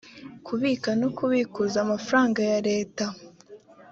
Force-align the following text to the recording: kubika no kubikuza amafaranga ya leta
kubika 0.45 0.89
no 1.01 1.07
kubikuza 1.17 1.77
amafaranga 1.85 2.39
ya 2.51 2.57
leta 2.69 3.05